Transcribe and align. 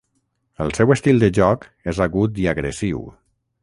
El 0.65 0.73
seu 0.77 0.93
estil 0.95 1.21
de 1.25 1.31
joc 1.41 1.69
és 1.95 2.03
agut 2.09 2.43
i 2.47 2.53
agressiu. 2.57 3.09